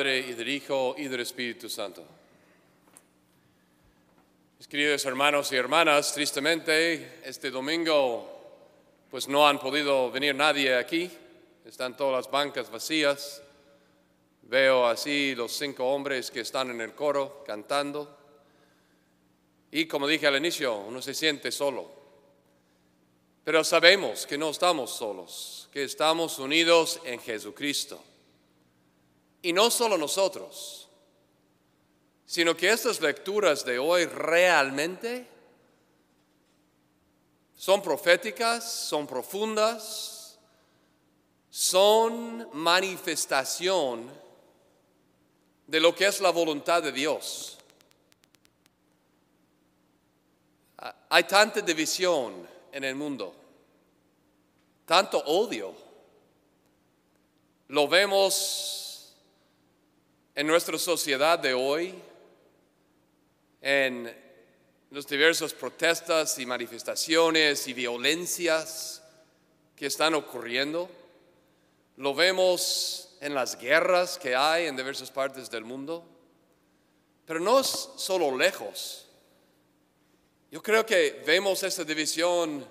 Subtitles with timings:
[0.00, 2.02] Y del Hijo y del Espíritu Santo.
[4.56, 8.40] Mis queridos hermanos y hermanas, tristemente este domingo
[9.10, 11.10] pues no han podido venir nadie aquí,
[11.66, 13.42] están todas las bancas vacías.
[14.42, 18.16] Veo así los cinco hombres que están en el coro cantando.
[19.70, 21.90] Y como dije al inicio, uno se siente solo.
[23.44, 28.02] Pero sabemos que no estamos solos, que estamos unidos en Jesucristo.
[29.42, 30.88] Y no solo nosotros,
[32.26, 35.26] sino que estas lecturas de hoy realmente
[37.56, 40.38] son proféticas, son profundas,
[41.50, 44.08] son manifestación
[45.66, 47.58] de lo que es la voluntad de Dios.
[51.08, 53.34] Hay tanta división en el mundo,
[54.86, 55.74] tanto odio.
[57.68, 58.79] Lo vemos
[60.40, 61.94] en nuestra sociedad de hoy,
[63.60, 64.10] en
[64.90, 69.02] las diversas protestas y manifestaciones y violencias
[69.76, 70.88] que están ocurriendo.
[71.98, 76.06] Lo vemos en las guerras que hay en diversas partes del mundo.
[77.26, 79.10] Pero no es solo lejos.
[80.50, 82.66] Yo creo que vemos esa división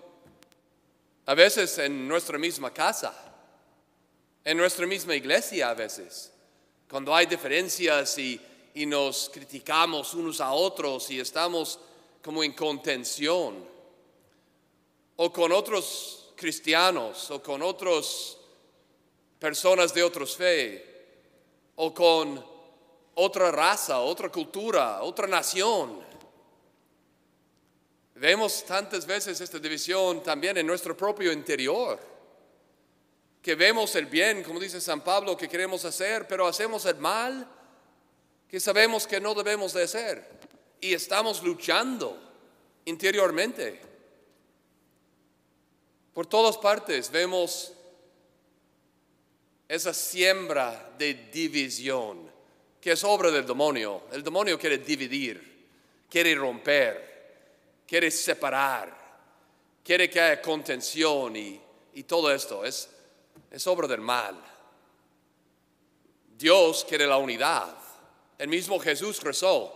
[1.27, 3.13] a veces en nuestra misma casa,
[4.43, 6.33] en nuestra misma iglesia a veces,
[6.89, 8.41] cuando hay diferencias y,
[8.87, 11.77] nos criticamos unos a otros y estamos
[12.23, 13.65] como en contención,
[15.17, 18.37] o con otros cristianos, o con otras
[19.37, 20.85] personas de otros fe,
[21.75, 22.43] o con
[23.15, 25.99] otra raza, otra cultura, otra nación.
[28.15, 31.99] Vemos tantas veces esta división también en nuestro propio interior,
[33.41, 37.47] que vemos el bien, como dice San Pablo, que queremos hacer, pero hacemos el mal
[38.47, 40.27] que sabemos que no debemos de hacer.
[40.81, 42.19] Y estamos luchando
[42.85, 43.81] interiormente.
[46.13, 47.73] Por todas partes vemos
[49.67, 52.29] esa siembra de división,
[52.81, 54.03] que es obra del demonio.
[54.11, 55.67] El demonio quiere dividir,
[56.09, 57.09] quiere romper
[57.89, 58.95] quiere separar,
[59.83, 61.59] quiere que haya contención y,
[62.07, 62.63] todo esto.
[62.63, 62.87] Es,
[63.51, 64.35] es obra del mal.
[66.37, 67.75] Dios quiere la unidad.
[68.37, 69.73] El mismo Jesús rezó,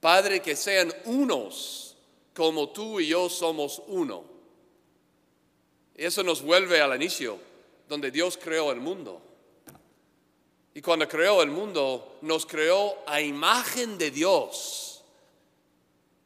[0.00, 1.96] Padre, que sean unos
[2.34, 4.24] como tú y yo somos uno.
[5.96, 7.38] Y eso nos vuelve al inicio,
[7.88, 9.20] donde Dios creó el mundo.
[10.74, 15.02] Y cuando creó el mundo, nos creó a imagen de Dios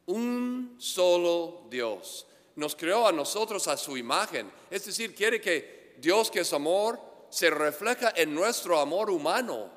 [0.07, 2.27] un solo Dios.
[2.57, 4.51] Nos creó a nosotros a su imagen.
[4.69, 9.69] Es decir, quiere que Dios que es amor se refleja en nuestro amor humano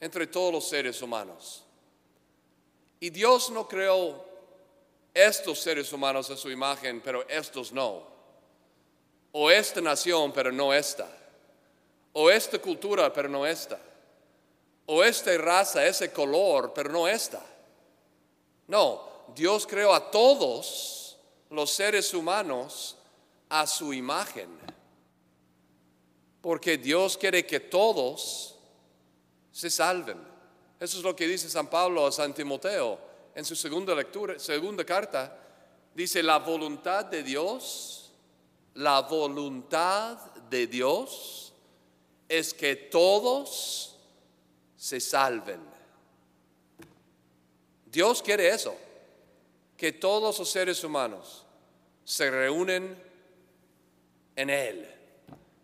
[0.00, 1.64] entre todos los seres humanos.
[2.98, 4.24] Y Dios no creó
[5.12, 8.02] estos seres humanos a su imagen, pero estos no.
[9.32, 11.08] O esta nación, pero no esta.
[12.14, 13.78] O esta cultura, pero no esta.
[14.86, 17.44] O esta raza, ese color, pero no esta.
[18.66, 21.18] No, Dios creó a todos
[21.50, 22.96] los seres humanos
[23.48, 24.77] a su imagen.
[26.40, 28.56] Porque Dios quiere que todos
[29.50, 30.18] se salven.
[30.78, 32.98] Eso es lo que dice San Pablo a San Timoteo
[33.34, 35.36] en su segunda lectura, segunda carta.
[35.94, 38.12] Dice, la voluntad de Dios,
[38.74, 40.16] la voluntad
[40.50, 41.52] de Dios
[42.28, 43.96] es que todos
[44.76, 45.60] se salven.
[47.86, 48.76] Dios quiere eso
[49.76, 51.44] que todos los seres humanos
[52.04, 53.00] se reúnen
[54.34, 54.88] en Él,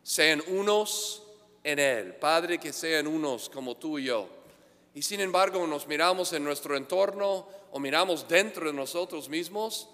[0.05, 1.23] sean unos
[1.65, 2.15] en Él.
[2.15, 4.29] Padre, que sean unos como tú y yo.
[4.95, 9.89] Y sin embargo nos miramos en nuestro entorno o miramos dentro de nosotros mismos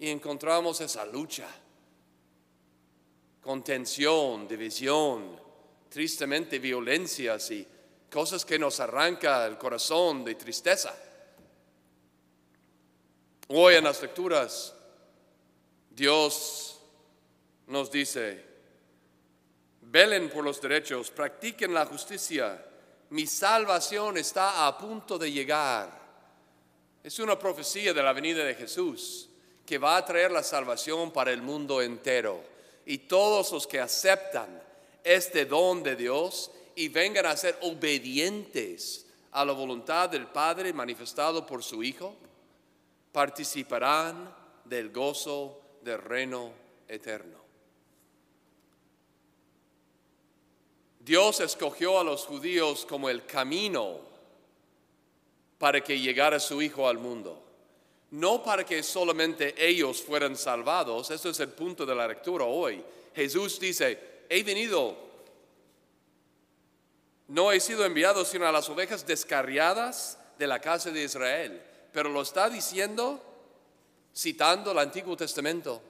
[0.00, 1.46] y encontramos esa lucha,
[3.40, 5.40] contención, división,
[5.88, 7.64] tristemente violencias y
[8.10, 10.92] cosas que nos arranca el corazón de tristeza.
[13.48, 14.74] Hoy en las lecturas,
[15.90, 16.80] Dios
[17.68, 18.53] nos dice,
[19.94, 22.60] velen por los derechos, practiquen la justicia,
[23.10, 25.88] mi salvación está a punto de llegar.
[27.00, 29.28] Es una profecía de la venida de Jesús
[29.64, 32.42] que va a traer la salvación para el mundo entero.
[32.84, 34.60] Y todos los que aceptan
[35.04, 41.46] este don de Dios y vengan a ser obedientes a la voluntad del Padre manifestado
[41.46, 42.16] por su Hijo,
[43.12, 46.50] participarán del gozo del reino
[46.88, 47.43] eterno.
[51.04, 53.98] Dios escogió a los judíos como el camino
[55.58, 57.42] para que llegara su Hijo al mundo.
[58.10, 62.82] No para que solamente ellos fueran salvados, eso es el punto de la lectura hoy.
[63.14, 63.98] Jesús dice,
[64.28, 64.96] he venido,
[67.28, 71.60] no he sido enviado sino a las ovejas descarriadas de la casa de Israel,
[71.92, 73.20] pero lo está diciendo
[74.14, 75.82] citando el Antiguo Testamento,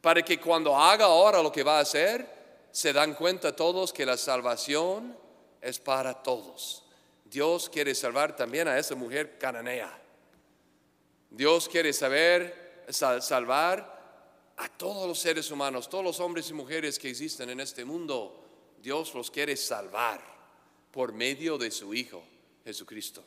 [0.00, 2.35] para que cuando haga ahora lo que va a hacer,
[2.76, 5.16] se dan cuenta todos que la salvación
[5.62, 6.84] es para todos.
[7.24, 9.98] Dios quiere salvar también a esa mujer cananea.
[11.30, 17.08] Dios quiere saber salvar a todos los seres humanos, todos los hombres y mujeres que
[17.08, 18.44] existen en este mundo.
[18.82, 20.20] Dios los quiere salvar
[20.90, 22.22] por medio de su Hijo,
[22.62, 23.24] Jesucristo.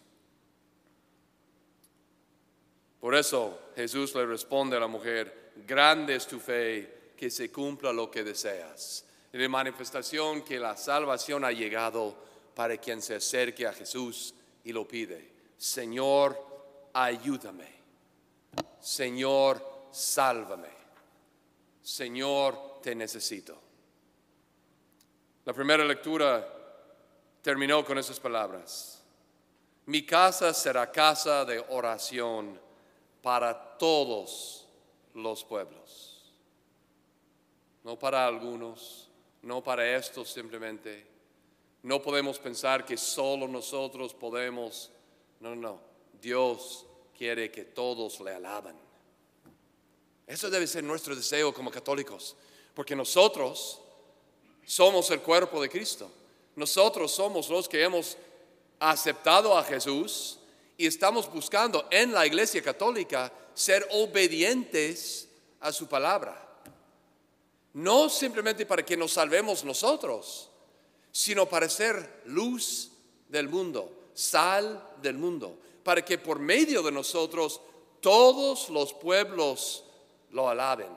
[3.00, 7.92] Por eso Jesús le responde a la mujer, grande es tu fe, que se cumpla
[7.92, 12.16] lo que deseas de manifestación que la salvación ha llegado
[12.56, 14.34] para quien se acerque a Jesús
[14.64, 15.32] y lo pide.
[15.58, 16.38] Señor,
[16.94, 17.80] ayúdame.
[18.80, 20.70] Señor, sálvame.
[21.82, 23.60] Señor, te necesito.
[25.46, 26.48] La primera lectura
[27.42, 29.02] terminó con esas palabras.
[29.86, 32.60] Mi casa será casa de oración
[33.22, 34.68] para todos
[35.16, 36.32] los pueblos,
[37.84, 39.09] no para algunos
[39.42, 41.06] no para esto simplemente.
[41.84, 44.92] No podemos pensar que solo nosotros podemos.
[45.40, 45.80] No, no,
[46.22, 46.86] Dios
[47.18, 48.76] quiere que todos le alaben.
[50.28, 52.36] Eso debe ser nuestro deseo como católicos,
[52.74, 53.82] porque nosotros
[54.66, 56.12] somos el cuerpo de Cristo.
[56.56, 58.18] Nosotros somos los que hemos
[58.80, 60.40] aceptado a Jesús
[60.78, 65.28] y estamos buscando en la iglesia católica ser obedientes
[65.60, 66.49] a su palabra.
[67.80, 70.50] No simplemente para que nos salvemos nosotros,
[71.14, 72.92] sino para ser luz
[73.30, 77.62] del mundo, sal del mundo, para que por medio de nosotros
[78.02, 79.86] todos los pueblos
[80.32, 80.90] lo alaben.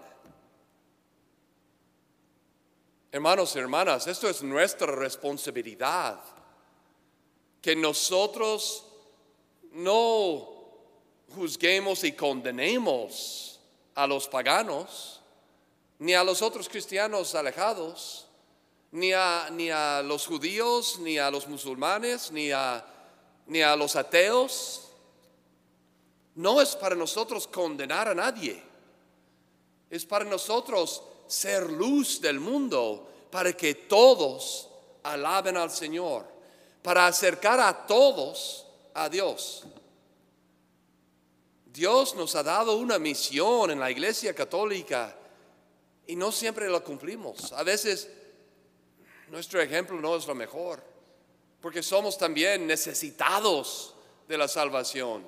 [3.12, 6.20] Hermanos y hermanas, esto es nuestra responsabilidad,
[7.61, 8.85] que nosotros
[9.70, 10.49] no
[11.32, 13.61] juzguemos y condenemos
[13.94, 15.22] a los paganos,
[16.02, 18.26] ni a los otros cristianos alejados,
[18.90, 22.84] ni a, ni a los judíos, ni a los musulmanes, ni a,
[23.46, 24.88] ni a los ateos.
[26.34, 28.60] No es para nosotros condenar a nadie,
[29.88, 34.69] es para nosotros ser luz del mundo, para que todos
[35.04, 36.26] alaben al Señor,
[36.82, 39.62] para acercar a todos a Dios.
[41.66, 45.16] Dios nos ha dado una misión en la Iglesia Católica
[46.12, 47.55] y no siempre lo cumplimos.
[47.55, 48.06] A veces
[49.31, 50.85] nuestro ejemplo no es lo mejor,
[51.59, 53.94] porque somos también necesitados
[54.29, 55.25] de la salvación.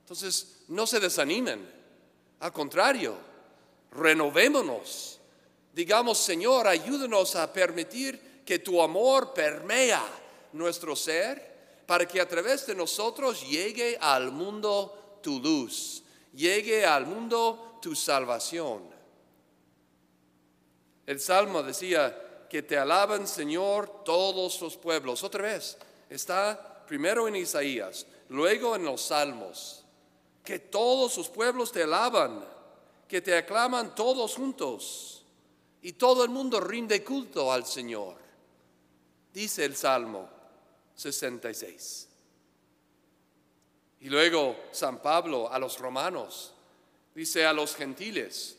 [0.00, 1.70] Entonces, no se desanimen,
[2.40, 3.16] al contrario,
[3.92, 5.20] renovémonos.
[5.72, 10.04] Digamos, Señor, ayúdanos a permitir que tu amor permea
[10.52, 17.06] nuestro ser para que a través de nosotros llegue al mundo tu luz, llegue al
[17.06, 18.97] mundo tu salvación.
[21.08, 25.24] El Salmo decía que te alaban, Señor, todos los pueblos.
[25.24, 25.78] Otra vez,
[26.10, 29.86] está primero en Isaías, luego en los Salmos.
[30.44, 32.44] Que todos sus pueblos te alaban,
[33.08, 35.24] que te aclaman todos juntos.
[35.80, 38.16] Y todo el mundo rinde culto al Señor.
[39.32, 40.28] Dice el Salmo
[40.94, 42.06] 66.
[44.02, 46.52] Y luego San Pablo a los romanos,
[47.14, 48.57] dice a los gentiles,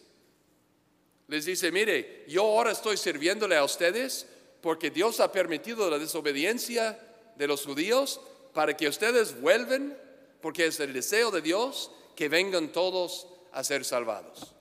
[1.30, 4.26] les dice, mire, yo ahora estoy sirviéndole a ustedes
[4.62, 7.00] porque Dios ha permitido la desobediencia
[7.36, 8.20] de los judíos
[8.52, 9.96] para que ustedes vuelvan,
[10.42, 14.56] porque es el deseo de Dios que vengan todos a ser salvados.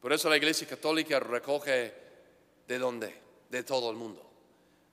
[0.00, 1.94] Por eso la Iglesia Católica recoge
[2.68, 3.14] de dónde?
[3.48, 4.22] De todo el mundo.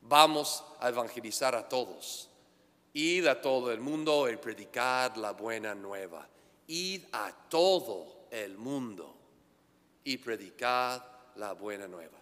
[0.03, 2.29] Vamos a evangelizar a todos.
[2.93, 6.29] Id a todo el mundo y predicar la buena nueva.
[6.67, 9.16] Id a todo el mundo
[10.07, 11.03] y predicad
[11.35, 12.17] la buena nueva.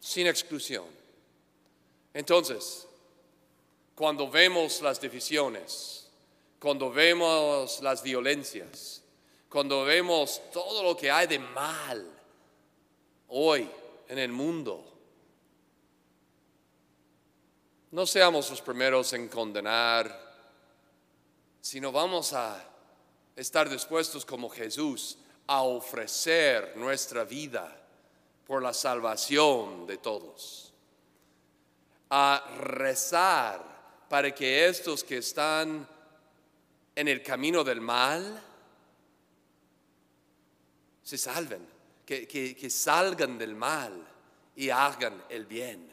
[0.00, 0.86] Sin exclusión.
[2.14, 2.88] Entonces,
[3.94, 6.08] cuando vemos las divisiones,
[6.58, 9.02] cuando vemos las violencias,
[9.50, 12.12] cuando vemos todo lo que hay de mal
[13.28, 13.68] hoy
[14.08, 14.90] en el mundo,
[17.90, 20.34] no seamos los primeros en condenar,
[21.60, 22.66] sino vamos a
[23.36, 27.74] estar dispuestos como Jesús a ofrecer nuestra vida
[28.46, 30.72] por la salvación de todos,
[32.10, 35.86] a rezar para que estos que están
[36.94, 38.42] en el camino del mal
[41.02, 41.66] se salven,
[42.04, 44.06] que, que salgan del mal
[44.56, 45.88] y hagan el bien.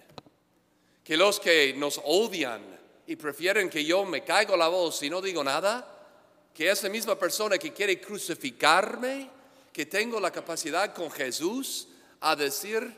[1.04, 2.64] Que los que nos odian
[3.08, 5.96] y prefieren que yo me caigo la voz y no digo nada,
[6.54, 9.30] que esa misma persona que quiere crucificarme,
[9.76, 11.90] que tengo la capacidad con Jesús
[12.22, 12.96] a decir,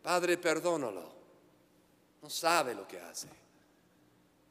[0.00, 1.12] Padre, perdónalo.
[2.22, 3.26] No sabe lo que hace.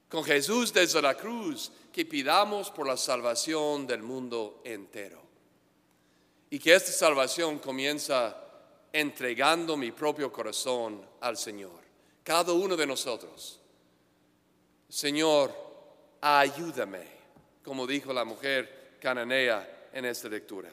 [0.10, 5.22] Con Jesús desde la cruz, que pidamos por la salvación del mundo entero.
[6.50, 8.36] Y que esta salvación comienza
[8.92, 11.80] entregando mi propio corazón al Señor.
[12.22, 13.62] Cada uno de nosotros.
[14.90, 15.56] Señor,
[16.20, 17.08] ayúdame,
[17.63, 20.70] como dijo la mujer cananea en esta lectura.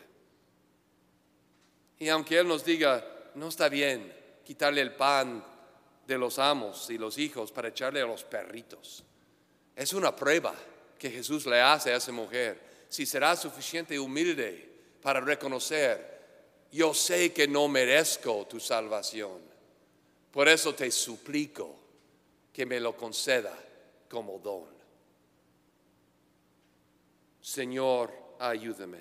[1.98, 4.12] Y aunque Él nos diga, no está bien
[4.44, 5.44] quitarle el pan
[6.06, 9.04] de los amos y los hijos para echarle a los perritos.
[9.76, 10.54] Es una prueba
[10.98, 12.60] que Jesús le hace a esa mujer.
[12.88, 14.68] Si será suficiente humilde
[15.02, 16.18] para reconocer,
[16.72, 19.40] yo sé que no merezco tu salvación.
[20.30, 21.74] Por eso te suplico
[22.52, 23.56] que me lo conceda
[24.08, 24.66] como don.
[27.40, 29.00] Señor, ayúdame.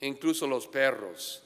[0.00, 1.42] Incluso los perros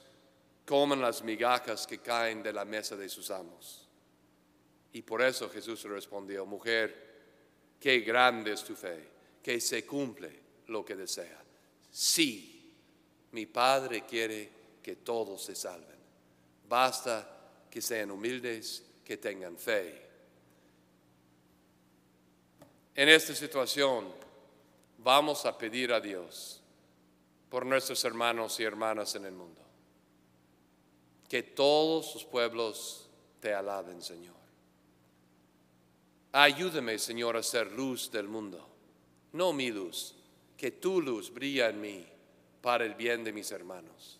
[0.65, 3.87] comen las migajas que caen de la mesa de sus amos.
[4.93, 9.07] Y por eso Jesús respondió, mujer, qué grande es tu fe,
[9.43, 11.43] que se cumple lo que desea.
[11.91, 12.73] Sí,
[13.31, 14.49] mi Padre quiere
[14.81, 15.99] que todos se salven.
[16.67, 20.01] Basta que sean humildes, que tengan fe.
[22.95, 24.11] En esta situación
[24.99, 26.61] vamos a pedir a Dios
[27.49, 29.64] por nuestros hermanos y hermanas en el mundo
[31.27, 34.35] que todos sus pueblos te alaben, Señor.
[36.31, 38.67] Ayúdame, Señor, a ser luz del mundo,
[39.33, 40.15] no mi luz,
[40.57, 42.05] que tu luz brilla en mí
[42.61, 44.19] para el bien de mis hermanos.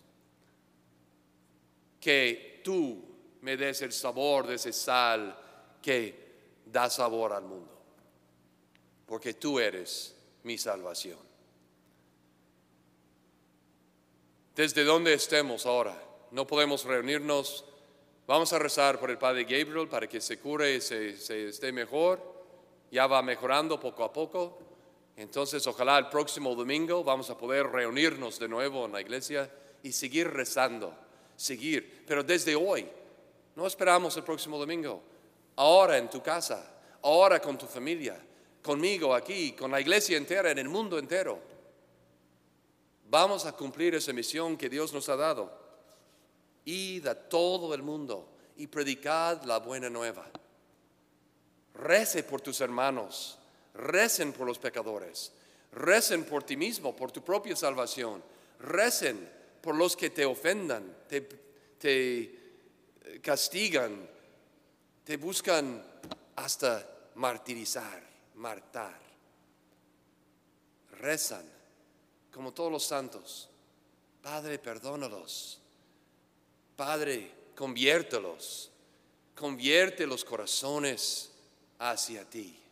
[2.00, 3.04] Que tú
[3.42, 5.38] me des el sabor de ese sal
[5.82, 6.26] que
[6.64, 7.76] da sabor al mundo,
[9.06, 11.18] porque tú eres mi salvación.
[14.54, 17.64] Desde donde estemos ahora, no podemos reunirnos.
[18.26, 22.20] Vamos a rezar por el Padre Gabriel para que se cure y se, esté mejor.
[22.90, 24.58] Ya va mejorando poco a poco.
[25.16, 29.50] Entonces, ojalá el próximo domingo vamos a poder reunirnos de nuevo en la iglesia
[29.82, 30.92] y seguir rezando,
[31.36, 32.04] seguir.
[32.06, 32.86] Pero desde hoy,
[33.54, 35.02] no esperamos el próximo domingo.
[35.56, 38.20] Ahora en tu casa, ahora con tu familia,
[38.62, 41.38] conmigo aquí, con la iglesia entera, en el mundo entero.
[43.08, 45.65] Vamos a cumplir esa misión que Dios nos ha dado
[46.66, 50.28] id a todo el mundo y predicad la buena nueva.
[51.74, 53.38] Rece por tus hermanos,
[53.74, 55.32] recen por los pecadores,
[55.72, 58.22] recen por ti mismo, por tu propia salvación,
[58.60, 59.30] recen
[59.60, 61.20] por los que te ofendan, te,
[61.78, 64.08] te castigan,
[65.04, 65.84] te buscan
[66.36, 68.02] hasta martirizar,
[68.34, 69.06] martar.
[70.98, 71.44] Rezan
[72.32, 73.50] como todos los santos.
[74.22, 75.60] Padre, perdónalos
[76.76, 78.70] Padre, conviértelos,
[79.34, 81.32] convierte los corazones
[81.78, 82.62] hacia ti.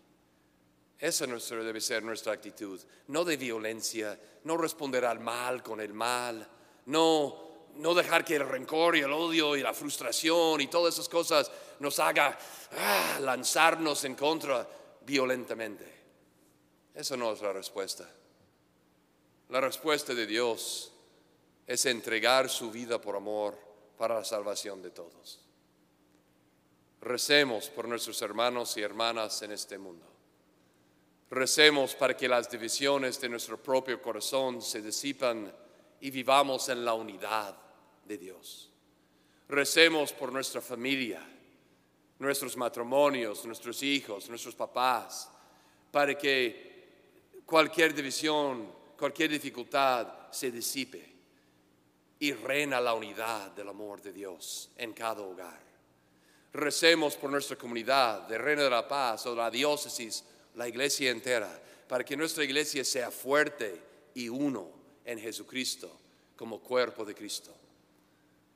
[0.98, 6.46] Esa debe ser nuestra actitud, no de violencia, no responder al mal con el mal,
[6.86, 7.36] no,
[7.76, 11.50] no dejar que el rencor y el odio y la frustración y todas esas cosas
[11.80, 12.38] nos haga
[12.78, 14.68] ah, lanzarnos en contra
[15.00, 15.92] violentamente.
[16.94, 18.08] Esa no es la respuesta.
[19.48, 20.92] La respuesta de Dios
[21.66, 23.63] es entregar su vida por amor
[23.96, 25.40] para la salvación de todos.
[27.00, 30.06] Recemos por nuestros hermanos y hermanas en este mundo.
[31.30, 35.52] Recemos para que las divisiones de nuestro propio corazón se disipan
[36.00, 37.56] y vivamos en la unidad
[38.04, 38.70] de Dios.
[39.48, 41.22] Recemos por nuestra familia,
[42.18, 45.30] nuestros matrimonios, nuestros hijos, nuestros papás,
[45.90, 51.13] para que cualquier división, cualquier dificultad se disipe
[52.24, 55.60] y reina la unidad del amor de Dios en cada hogar.
[56.54, 61.60] Recemos por nuestra comunidad de Reino de la Paz o la diócesis, la iglesia entera,
[61.86, 63.78] para que nuestra iglesia sea fuerte
[64.14, 64.70] y uno
[65.04, 66.00] en Jesucristo
[66.34, 67.54] como cuerpo de Cristo.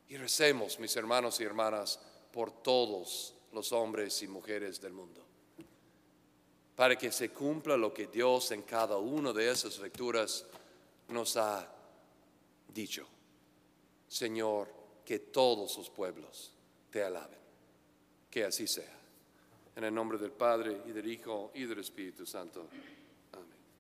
[0.09, 2.01] Y recemos, mis hermanos y hermanas,
[2.33, 5.23] por todos los hombres y mujeres del mundo,
[6.75, 10.47] para que se cumpla lo que Dios en cada una de esas lecturas
[11.09, 11.71] nos ha
[12.73, 13.07] dicho.
[14.09, 14.69] Señor,
[15.05, 16.53] que todos los pueblos
[16.91, 17.39] te alaben.
[18.31, 18.97] Que así sea.
[19.77, 22.67] En el nombre del Padre y del Hijo y del Espíritu Santo.